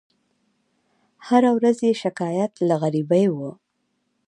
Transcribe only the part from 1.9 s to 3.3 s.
شکایت له غریبۍ